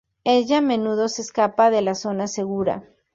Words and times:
Ella 0.23 0.57
a 0.57 0.61
menudo 0.61 1.07
se 1.09 1.21
escapa 1.21 1.69
de 1.69 1.83
la 1.83 1.93
zona 1.93 2.25
segura. 2.25 2.87